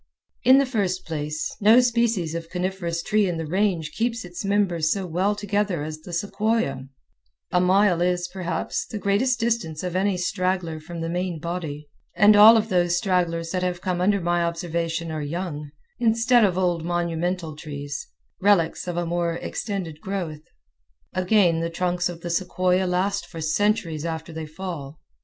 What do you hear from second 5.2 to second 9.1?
together as the sequoia; a mile is, perhaps, the